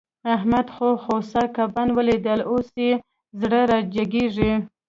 احمد 0.35 0.65
چې 0.75 0.87
خوسا 1.03 1.43
کبان 1.55 1.89
وليدل؛ 1.97 2.39
اوس 2.51 2.69
يې 2.81 2.91
زړه 3.41 3.61
را 3.69 3.79
جيګېږي. 3.93 4.53